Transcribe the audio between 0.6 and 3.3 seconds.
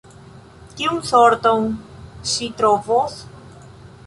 Kiun sorton ŝi trovos?